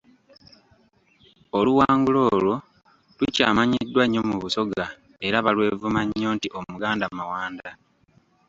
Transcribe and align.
Oluwangula 1.57 2.19
olwo 2.33 2.55
lukyamanyiddwa 3.17 4.03
nnyo 4.05 4.21
mu 4.29 4.35
Busoga 4.41 4.85
era 5.27 5.37
balwevuma 5.45 5.99
nnyo 6.05 6.29
nti 6.37 6.47
Omuganda 6.59 7.05
Mawanda. 7.17 7.69